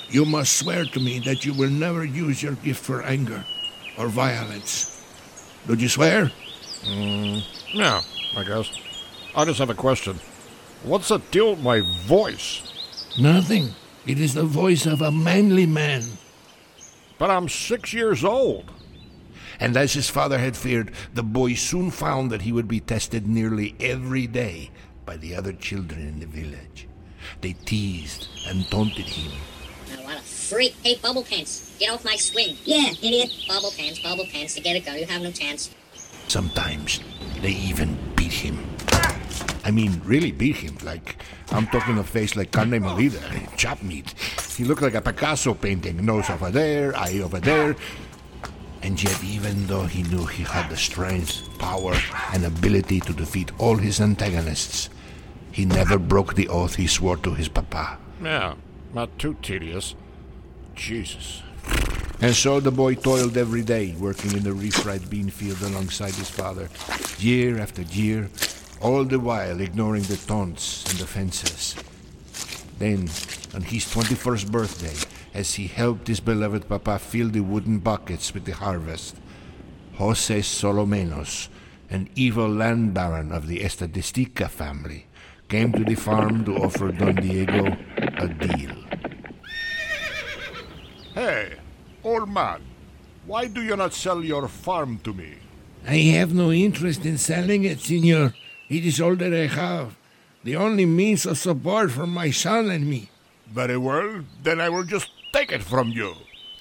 [0.09, 3.43] You must swear to me that you will never use your gift for anger
[3.97, 5.03] or violence.
[5.67, 6.31] Do you swear?
[6.85, 7.41] Mm,
[7.73, 8.01] Yeah,
[8.37, 8.69] I guess.
[9.35, 10.19] I just have a question.
[10.83, 12.61] What's the deal with my voice?
[13.19, 13.73] Nothing.
[14.05, 16.03] It is the voice of a manly man.
[17.17, 18.69] But I'm six years old.
[19.59, 23.27] And as his father had feared, the boy soon found that he would be tested
[23.27, 24.71] nearly every day
[25.05, 26.87] by the other children in the village.
[27.39, 29.31] They teased and taunted him.
[29.93, 30.75] Oh, what a freak.
[30.83, 32.57] Hey, bubble pants, get off my swing.
[32.65, 33.31] Yeah, idiot.
[33.47, 34.93] Bubble pants, bubble pants, to get it go.
[34.93, 35.73] You have no chance.
[36.27, 36.99] Sometimes
[37.41, 38.72] they even beat him.
[39.63, 40.77] I mean, really beat him.
[40.83, 41.17] Like,
[41.51, 43.21] I'm talking a face like carne molida,
[43.57, 44.13] chop meat.
[44.57, 46.05] He looked like a Picasso painting.
[46.05, 47.75] Nose over there, eye over there.
[48.81, 51.95] And yet, even though he knew he had the strength, power,
[52.33, 54.89] and ability to defeat all his antagonists,
[55.53, 57.97] he never broke the oath he swore to his papa.
[58.21, 58.55] Yeah,
[58.93, 59.95] not too tedious.
[60.75, 61.41] Jesus.
[62.19, 66.29] And so the boy toiled every day, working in the refried bean field alongside his
[66.29, 66.69] father,
[67.19, 68.29] year after year,
[68.81, 71.75] all the while ignoring the taunts and offenses.
[72.79, 73.09] Then,
[73.53, 74.95] on his 21st birthday,
[75.33, 79.15] as he helped his beloved papa fill the wooden buckets with the harvest,
[79.95, 81.49] Jose Solomenos,
[81.89, 85.05] an evil land baron of the Estadistica family,
[85.47, 88.75] came to the farm to offer Don Diego a deal.
[91.13, 91.53] Hey,
[92.03, 92.61] old man,
[93.25, 95.35] why do you not sell your farm to me?
[95.85, 98.33] I have no interest in selling it, senor.
[98.69, 99.95] It is all that I have.
[100.43, 103.09] The only means of support for my son and me.
[103.47, 106.15] Very well, then I will just take it from you.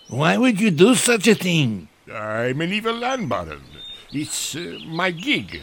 [0.09, 1.89] Why would you do such a thing?
[2.13, 3.63] I'm an evil land baron.
[4.13, 5.63] It's uh, my gig.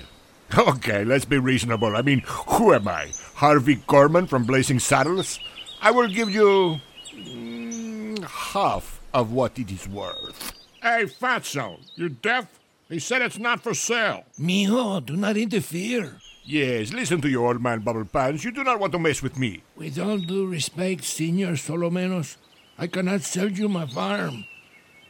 [0.58, 1.96] Okay, let's be reasonable.
[1.96, 3.12] I mean, who am I?
[3.36, 5.40] Harvey Korman from Blazing Saddles?
[5.82, 6.80] I will give you
[7.14, 10.54] mm, half of what it is worth.
[10.82, 12.60] Hey, Fatso, you deaf?
[12.90, 14.24] He said it's not for sale.
[14.40, 16.16] Mijo, do not interfere.
[16.50, 18.44] Yes, listen to you, old man Bubble Pants.
[18.44, 19.62] You do not want to mess with me.
[19.76, 22.38] With all due respect, Senor Solomenos,
[22.76, 24.46] I cannot sell you my farm.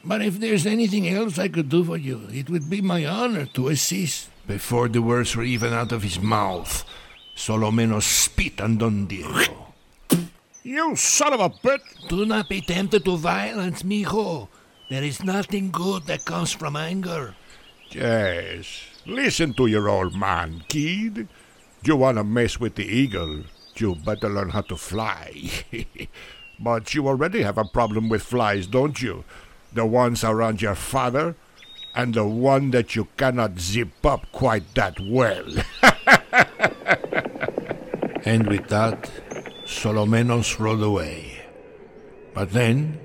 [0.03, 3.45] But if there's anything else I could do for you, it would be my honor
[3.55, 4.27] to assist.
[4.47, 6.83] Before the words were even out of his mouth,
[7.37, 9.71] Solomenos spit on Don Diego.
[10.63, 12.09] You son of a bitch!
[12.09, 14.49] Do not be tempted to violence, mijo.
[14.89, 17.33] There is nothing good that comes from anger.
[17.91, 21.27] Yes, listen to your old man, kid.
[21.83, 23.43] You wanna mess with the eagle,
[23.75, 25.33] you better learn how to fly.
[26.59, 29.23] but you already have a problem with flies, don't you?
[29.73, 31.35] The ones around your father,
[31.95, 35.47] and the one that you cannot zip up quite that well.
[38.25, 39.09] And with that,
[39.65, 41.41] Solomenos rode away.
[42.35, 42.99] But then,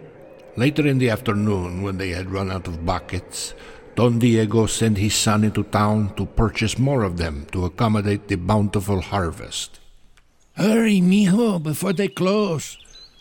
[0.57, 3.55] later in the afternoon, when they had run out of buckets,
[3.95, 8.37] Don Diego sent his son into town to purchase more of them to accommodate the
[8.37, 9.79] bountiful harvest.
[10.57, 12.77] Hurry, mijo, before they close.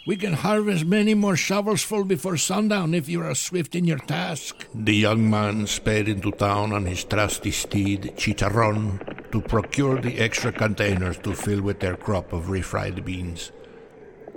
[0.05, 3.99] We can harvest many more shovels full before sundown if you are swift in your
[3.99, 4.67] task.
[4.75, 10.51] The young man sped into town on his trusty steed, Chicharron, to procure the extra
[10.51, 13.51] containers to fill with their crop of refried beans.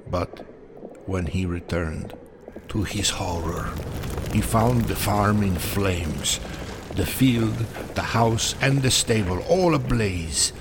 [0.09, 0.47] But
[1.07, 2.14] when he returned,
[2.68, 3.72] to his horror,
[4.32, 6.40] he found the farm in flames,
[6.94, 7.56] the field,
[7.94, 10.52] the house, and the stable all ablaze,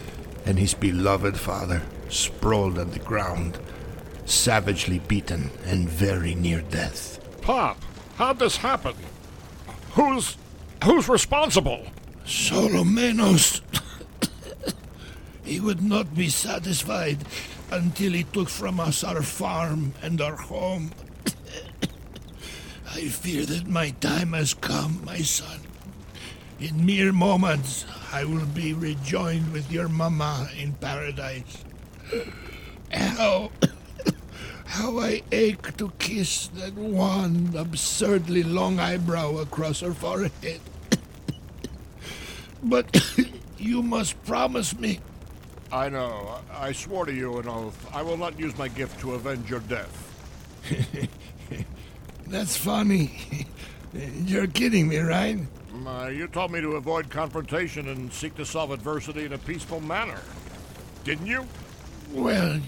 [0.45, 3.57] and his beloved father sprawled on the ground,
[4.25, 7.19] savagely beaten and very near death.
[7.41, 7.81] Pop,
[8.15, 8.95] how'd this happen?
[9.91, 10.37] Who's.
[10.83, 11.85] who's responsible?
[12.25, 13.61] Solomenos.
[15.43, 17.19] he would not be satisfied
[17.71, 20.91] until he took from us our farm and our home.
[22.95, 25.59] I fear that my time has come, my son.
[26.61, 31.65] In mere moments, I will be rejoined with your mama in paradise.
[32.93, 33.51] How,
[34.65, 40.61] how I ache to kiss that one absurdly long eyebrow across her forehead.
[42.63, 42.95] But
[43.57, 45.01] you must promise me.
[45.69, 46.39] I know.
[46.49, 47.89] I I swore to you an oath.
[47.93, 49.93] I will not use my gift to avenge your death.
[52.28, 53.47] That's funny.
[54.26, 55.39] You're kidding me, right?
[55.86, 59.80] Uh, you told me to avoid confrontation and seek to solve adversity in a peaceful
[59.82, 60.19] manner.
[61.03, 61.45] Didn't you?
[62.11, 62.59] Well,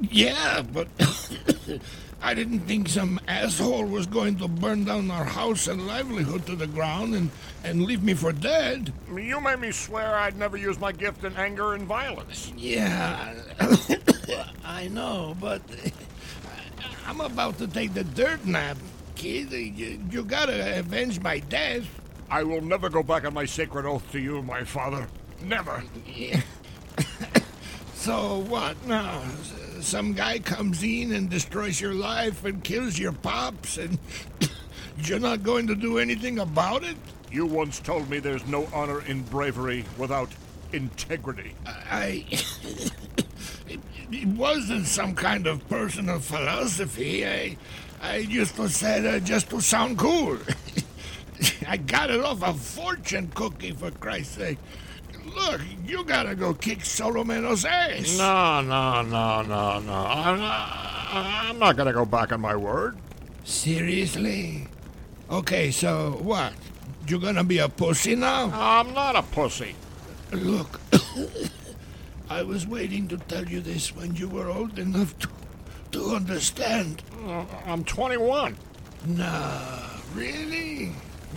[0.00, 0.88] yeah, but
[2.22, 6.56] I didn't think some asshole was going to burn down our house and livelihood to
[6.56, 7.30] the ground and,
[7.62, 8.92] and leave me for dead.
[9.14, 12.52] You made me swear I'd never use my gift in anger and violence.
[12.56, 13.34] Yeah,
[14.64, 15.62] I know, but
[17.06, 18.78] I'm about to take the dirt nap,
[19.14, 19.52] kid.
[19.52, 21.86] Uh, you, you gotta avenge my death.
[22.30, 25.06] I will never go back on my sacred oath to you, my father.
[25.42, 25.82] Never.
[28.04, 29.22] So what now?
[29.80, 33.98] Some guy comes in and destroys your life and kills your pops, and
[34.98, 36.98] you're not going to do anything about it?
[37.32, 40.28] You once told me there's no honor in bravery without
[40.74, 41.54] integrity.
[41.64, 42.26] I.
[43.70, 43.80] it,
[44.12, 47.26] it wasn't some kind of personal philosophy.
[47.26, 47.56] I,
[48.04, 50.36] I used to say that uh, just to sound cool.
[51.68, 54.58] I got it off a fortune cookie, for Christ's sake.
[55.34, 58.18] Look, you gotta go kick Solomenos' ass.
[58.18, 59.94] No, no, no, no, no.
[59.94, 60.68] I'm not,
[61.12, 62.98] I'm not going to go back on my word.
[63.42, 64.68] Seriously?
[65.30, 66.52] Okay, so what?
[67.08, 68.50] You gonna be a pussy now?
[68.52, 69.74] I'm not a pussy.
[70.30, 70.78] Look,
[72.28, 75.28] I was waiting to tell you this when you were old enough to,
[75.94, 77.04] to understand.
[77.24, 78.56] Uh, I'm 21.
[79.06, 80.86] Nah, really?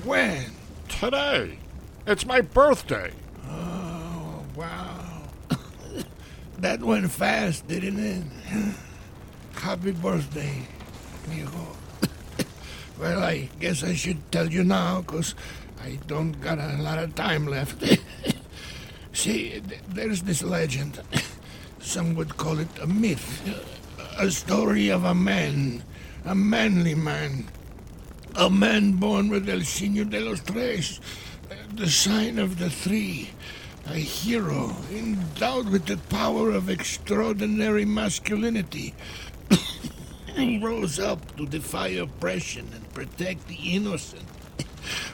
[0.03, 0.45] When?
[0.89, 1.59] Today.
[2.07, 3.11] It's my birthday.
[3.47, 5.21] Oh, wow.
[6.57, 8.23] that went fast, didn't it?
[9.61, 10.63] Happy birthday,
[11.29, 11.75] mijo.
[12.99, 15.35] well, I guess I should tell you now, because
[15.83, 17.83] I don't got a lot of time left.
[19.13, 20.99] See, th- there's this legend.
[21.79, 23.43] Some would call it a myth.
[24.19, 25.83] A story of a man,
[26.25, 27.45] a manly man.
[28.33, 30.99] A man born with El Signo de los Tres,
[31.75, 33.29] the sign of the three.
[33.85, 38.95] A hero endowed with the power of extraordinary masculinity.
[40.35, 44.25] who rose up to defy oppression and protect the innocent.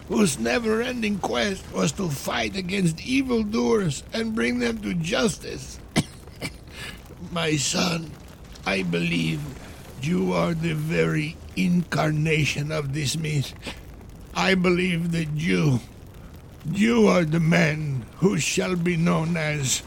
[0.07, 5.77] Whose never ending quest was to fight against evildoers and bring them to justice.
[7.31, 8.11] My son,
[8.65, 9.41] I believe
[10.01, 13.53] you are the very incarnation of this myth.
[14.33, 15.79] I believe that you,
[16.71, 19.83] you are the man who shall be known as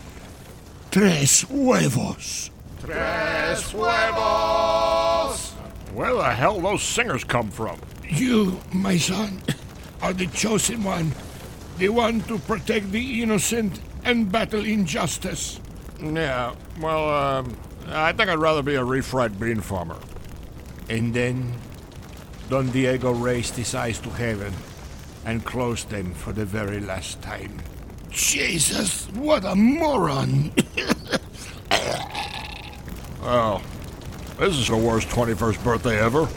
[0.90, 2.50] Tres Huevos.
[2.80, 5.52] Tres huevos!
[5.92, 7.80] Where the hell those singers come from?
[8.08, 9.42] You, my son,
[10.02, 11.12] are the chosen one,
[11.78, 15.58] the one to protect the innocent and battle injustice.
[16.00, 17.56] Yeah, well, um,
[17.86, 19.98] Uh, I think I'd rather be a refried bean farmer.
[20.88, 21.54] And then
[22.48, 24.52] Don Diego raised his eyes to heaven
[25.24, 27.58] and closed them for the very last time.
[28.10, 30.52] Jesus, what a moron!
[33.20, 33.62] Well, oh,
[34.38, 36.28] this is the worst 21st birthday ever.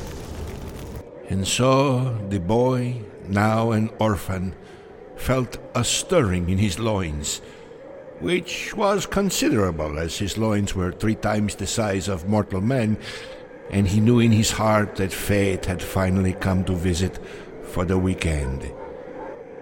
[1.30, 4.56] And so the boy, now an orphan,
[5.16, 7.42] felt a stirring in his loins,
[8.20, 12.98] which was considerable, as his loins were three times the size of mortal men,
[13.70, 17.20] and he knew in his heart that fate had finally come to visit
[17.64, 18.72] for the weekend.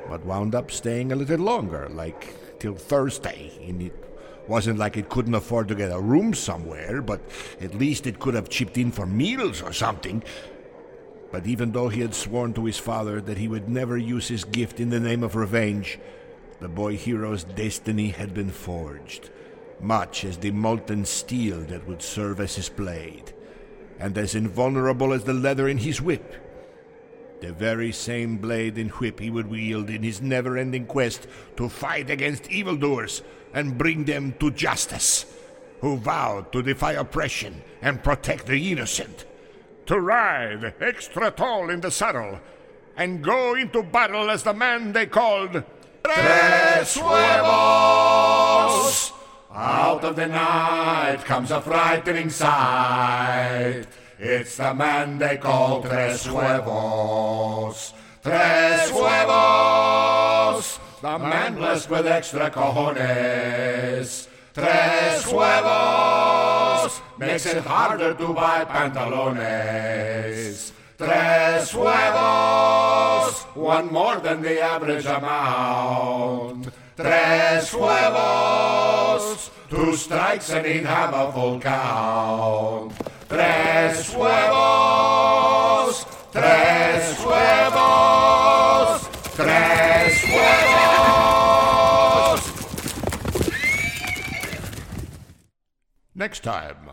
[0.10, 3.94] But wound up staying a little longer, like till Thursday, and it
[4.48, 7.22] wasn't like it couldn't afford to get a room somewhere, but
[7.60, 10.24] at least it could have chipped in for meals or something.
[11.32, 14.46] But even though he had sworn to his father that he would never use his
[14.46, 16.00] gift in the name of revenge,
[16.60, 19.30] the boy hero's destiny had been forged,
[19.80, 23.34] much as the molten steel that would serve as his blade,
[24.00, 26.36] and as invulnerable as the leather in his whip.
[27.42, 31.28] The very same blade and whip he would wield in his never ending quest
[31.58, 33.22] to fight against evildoers
[33.54, 35.26] and bring them to justice,
[35.82, 39.26] who vowed to defy oppression and protect the innocent,
[39.86, 42.40] to ride extra tall in the saddle
[42.96, 45.64] and go into battle as the man they called
[46.08, 49.12] Tres Huevos.
[49.54, 53.86] Out of the night comes a frightening sight.
[54.18, 57.94] It's the man they call Tres Huevos.
[58.24, 60.80] Tres Huevos.
[61.02, 64.28] The man blessed with extra cojones.
[64.54, 67.02] Tres Huevos.
[67.18, 70.72] Makes it harder to buy pantalones.
[70.98, 73.44] Tres Huevos.
[73.54, 76.70] One more than the average amount.
[76.96, 79.52] Tres Huevos.
[79.70, 82.94] Two strikes and he'd have a full count.
[83.30, 86.06] Tres Huevos.
[86.32, 89.08] Tres Huevos.
[89.36, 90.58] Tres Huevos.
[96.16, 96.90] Next time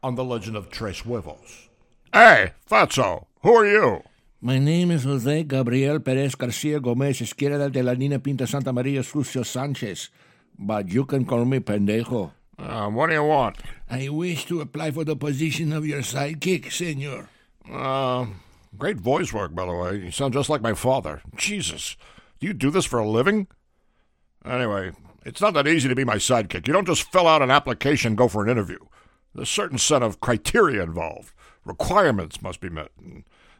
[0.00, 1.68] on The Legend of Tres Huevos.
[2.12, 4.02] Hey, Fatso, who are you?
[4.40, 9.02] My name is Jose Gabriel Perez Garcia Gomez Izquierda de la Nina Pinta Santa Maria
[9.02, 10.10] Sucio Sanchez,
[10.58, 12.32] but you can call me Pendejo.
[12.58, 13.56] Uh, what do you want?
[13.88, 17.28] I wish to apply for the position of your sidekick, senor.
[17.70, 18.26] Uh,
[18.76, 19.96] great voice work, by the way.
[19.96, 21.22] You sound just like my father.
[21.36, 21.96] Jesus.
[22.40, 23.46] Do you do this for a living?
[24.44, 24.92] Anyway,
[25.24, 26.66] it's not that easy to be my sidekick.
[26.66, 28.78] You don't just fill out an application and go for an interview.
[29.34, 31.32] There's a certain set of criteria involved.
[31.68, 32.88] Requirements must be met.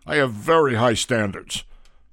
[0.06, 1.64] I have very high standards.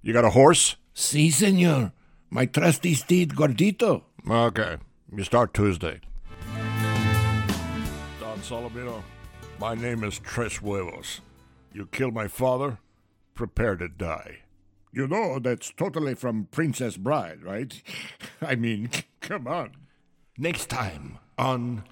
[0.02, 0.76] You got a horse?
[0.94, 1.94] Si, senor.
[2.30, 4.04] My trusty steed, Gordito.
[4.30, 4.76] Okay.
[5.16, 6.02] You start Tuesday.
[8.20, 9.04] Don Solomino,
[9.58, 11.22] my name is Tres Huevos.
[11.72, 12.80] You killed my father?
[13.34, 14.40] Prepare to die.
[14.92, 17.82] You know, that's totally from Princess Bride, right?
[18.42, 18.90] I mean,
[19.22, 19.72] come on.
[20.38, 21.86] Next time on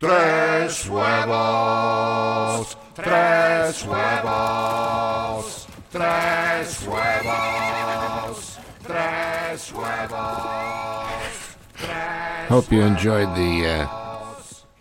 [0.00, 11.56] Tres Huevos, Tres Huevos, Tres Huevos, Tres Huevos.
[11.74, 13.86] Tres Hope you enjoyed the uh,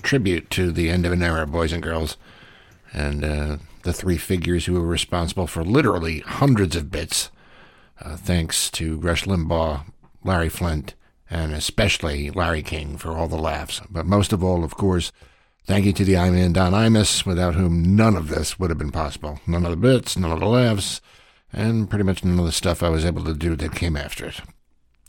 [0.04, 2.16] tribute to the end of an era, boys and girls,
[2.94, 7.30] and uh, the three figures who were responsible for literally hundreds of bits.
[8.00, 9.84] Uh, thanks to Rush Limbaugh,
[10.24, 10.94] Larry Flynt,
[11.30, 13.82] and especially Larry King for all the laughs.
[13.90, 15.12] But most of all, of course,
[15.66, 18.80] thank you to the I Man Don Imus, without whom none of this would have
[18.80, 19.40] been possible.
[19.46, 21.02] None of the bits, none of the laughs,
[21.54, 24.26] and pretty much none of the stuff I was able to do that came after
[24.26, 24.42] it.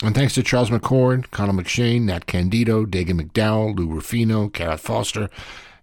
[0.03, 5.29] And thanks to Charles McCord, Connell McShane, Nat Candido, Dagen McDowell, Lou Ruffino, Gareth Foster,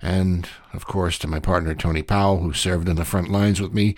[0.03, 3.73] and, of course, to my partner Tony Powell, who served in the front lines with
[3.73, 3.95] me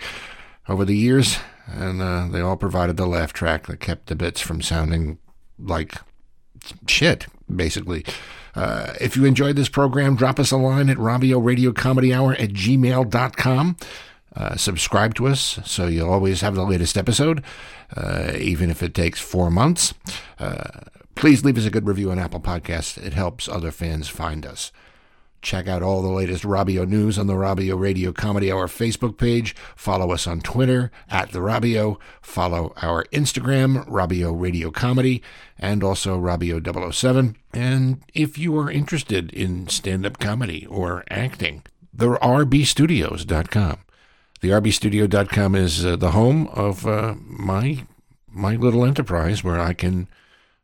[0.69, 1.37] over the years.
[1.67, 5.17] And uh, they all provided the laugh track that kept the bits from sounding
[5.57, 5.95] like
[6.87, 8.05] shit, basically.
[8.55, 12.33] Uh, if you enjoyed this program, drop us a line at Robio Radio Comedy Hour
[12.33, 13.77] at gmail.com.
[14.35, 17.43] Uh, subscribe to us so you'll always have the latest episode,
[17.95, 19.93] uh, even if it takes four months.
[20.39, 20.81] Uh,
[21.15, 22.97] please leave us a good review on Apple Podcasts.
[22.97, 24.71] It helps other fans find us.
[25.41, 29.55] Check out all the latest Robio news on the Robio Radio Comedy Hour Facebook page.
[29.75, 31.97] Follow us on Twitter at the Robio.
[32.21, 35.23] Follow our Instagram, Robio Radio Comedy,
[35.57, 37.35] and also Robio 007.
[37.53, 43.79] And if you are interested in stand up comedy or acting, the rbstudios.com.
[44.41, 47.85] The rbstudio.com is uh, the home of uh, my
[48.27, 50.07] my little enterprise where I can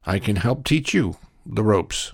[0.06, 2.14] I can help teach you the ropes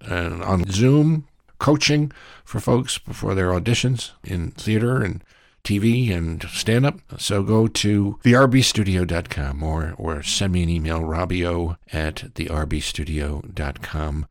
[0.00, 1.26] and on Zoom
[1.60, 2.10] coaching
[2.44, 5.22] for folks before their auditions in theater and
[5.62, 6.98] TV and stand up.
[7.18, 14.26] So go to therbstudio.com or, or send me an email, robio at therbstudio.com,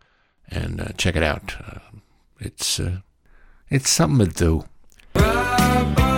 [0.50, 1.56] and uh, check it out.
[1.66, 1.80] Uh,
[2.40, 2.98] it's, uh,
[3.70, 6.09] it's something to do.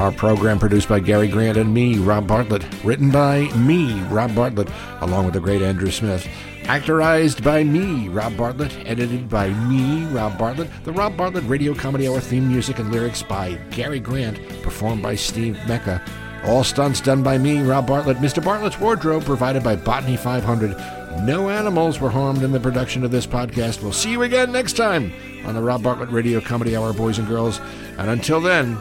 [0.00, 2.64] Our program produced by Gary Grant and me, Rob Bartlett.
[2.82, 4.70] Written by me, Rob Bartlett,
[5.02, 6.26] along with the great Andrew Smith.
[6.62, 8.74] Actorized by me, Rob Bartlett.
[8.86, 10.70] Edited by me, Rob Bartlett.
[10.84, 14.38] The Rob Bartlett Radio Comedy Hour theme music and lyrics by Gary Grant.
[14.62, 16.02] Performed by Steve Mecca.
[16.46, 18.16] All stunts done by me, Rob Bartlett.
[18.16, 18.42] Mr.
[18.42, 20.78] Bartlett's wardrobe provided by Botany 500.
[21.26, 23.82] No animals were harmed in the production of this podcast.
[23.82, 25.12] We'll see you again next time
[25.44, 27.60] on the Rob Bartlett Radio Comedy Hour, boys and girls.
[27.98, 28.78] And until then,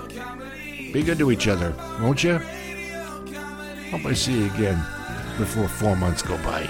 [0.92, 2.38] be good to each other, won't you?
[3.92, 4.78] Hope I see you again
[5.38, 6.70] before four months go by.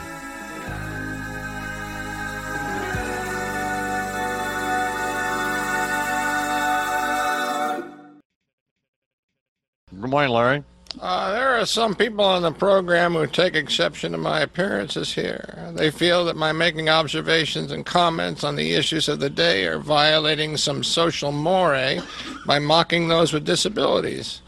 [9.99, 10.63] Good morning, Larry.
[11.02, 15.72] Uh, there are some people on the program who take exception to my appearances here.
[15.74, 19.80] They feel that my making observations and comments on the issues of the day are
[19.80, 22.02] violating some social moray
[22.45, 24.41] by mocking those with disabilities.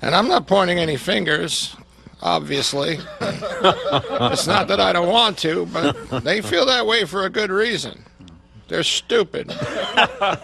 [0.00, 1.74] And I'm not pointing any fingers,
[2.22, 2.98] obviously.
[3.20, 7.50] it's not that I don't want to, but they feel that way for a good
[7.50, 8.04] reason.
[8.68, 9.52] They're stupid.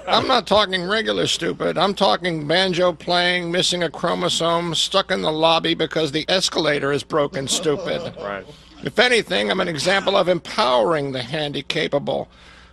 [0.06, 1.76] I'm not talking regular stupid.
[1.76, 7.02] I'm talking banjo playing, missing a chromosome, stuck in the lobby because the escalator is
[7.02, 8.14] broken stupid.
[8.20, 8.46] Right.
[8.84, 12.28] If anything, I'm an example of empowering the handy capable.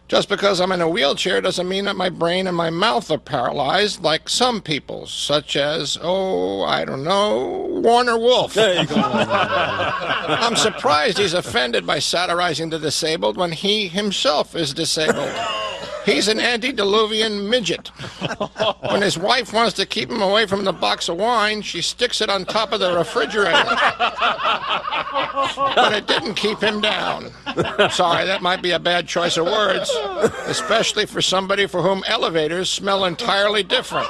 [0.09, 3.19] Just because I'm in a wheelchair doesn't mean that my brain and my mouth are
[3.19, 8.55] paralyzed like some people, such as, oh, I don't know, Warner Wolf.
[8.55, 8.95] There you go.
[9.03, 15.31] I'm surprised he's offended by satirizing the disabled when he himself is disabled.
[16.09, 17.89] He's an antediluvian midget.
[18.89, 22.21] When his wife wants to keep him away from the box of wine, she sticks
[22.21, 23.75] it on top of the refrigerator.
[25.75, 27.31] But it didn't keep him down.
[27.91, 29.89] Sorry, that might be a bad choice of words,
[30.45, 34.09] especially for somebody for whom elevators smell entirely different.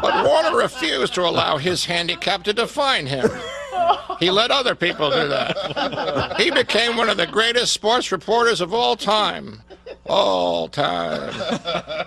[0.00, 3.30] But Warner refused to allow his handicap to define him.
[4.18, 6.36] He let other people do that.
[6.38, 9.62] He became one of the greatest sports reporters of all time.
[10.06, 11.30] All time.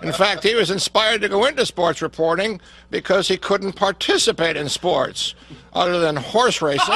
[0.04, 4.70] In fact, he was inspired to go into sports reporting because he couldn't participate in
[4.70, 5.36] sports
[5.74, 6.94] other than horse racing.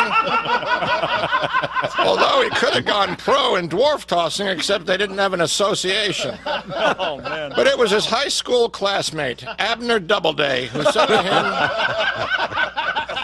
[2.00, 6.38] Although he could have gone pro in dwarf tossing, except they didn't have an association.
[6.46, 7.52] Oh, man.
[7.56, 11.44] But it was his high school classmate, Abner Doubleday, who said to him,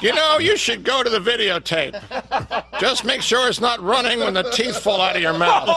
[0.01, 1.99] You know, you should go to the videotape.
[2.79, 5.67] Just make sure it's not running when the teeth fall out of your mouth.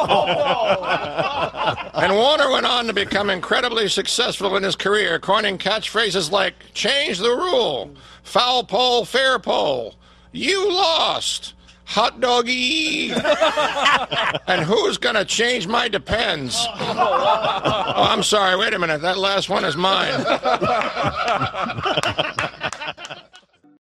[1.95, 7.19] And Warner went on to become incredibly successful in his career, coining catchphrases like change
[7.19, 7.91] the rule,
[8.23, 9.95] foul pole, fair pole,
[10.33, 11.55] you lost,
[11.85, 16.57] hot doggy, and who's going to change my depends.
[16.69, 20.25] Oh, I'm sorry, wait a minute, that last one is mine.